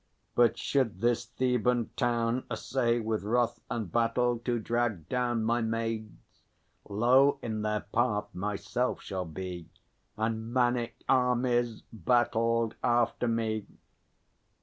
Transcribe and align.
But 0.33 0.57
should 0.57 0.99
this 1.01 1.25
Theban 1.25 1.91
town 1.95 2.45
Essay 2.49 2.99
with 3.01 3.21
wrath 3.21 3.59
and 3.69 3.91
battle 3.91 4.39
to 4.39 4.57
drag 4.57 5.07
down 5.09 5.43
My 5.43 5.61
maids, 5.61 6.41
lo, 6.89 7.37
in 7.43 7.61
their 7.61 7.81
path 7.81 8.33
myself 8.33 9.03
shall 9.03 9.25
be, 9.25 9.69
And 10.17 10.51
maniac 10.51 10.95
armies 11.07 11.83
battled 11.93 12.73
after 12.81 13.27
me! 13.27 13.67